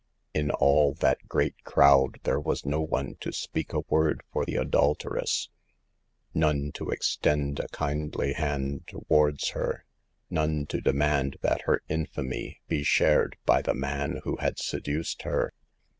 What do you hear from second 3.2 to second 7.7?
speak a word for the adulteress; none to extend a